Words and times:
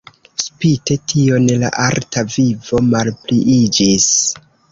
Spite 0.43 0.95
tion 1.11 1.45
la 1.65 1.69
arta 1.83 2.25
vivo 2.37 2.81
malpliiĝis. 2.87 4.11